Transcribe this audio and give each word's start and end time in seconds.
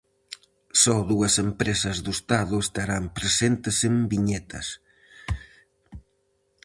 So 0.81 0.93
dúas 1.11 1.33
empresas 1.47 1.97
do 2.05 2.11
Estado 2.17 2.55
estarán 2.67 3.03
presentes 3.17 3.77
en 3.89 3.95
Viñetas. 4.11 4.67